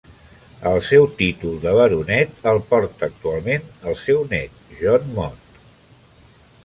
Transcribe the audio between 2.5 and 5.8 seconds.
el porta actualment el seu nét, John Mott.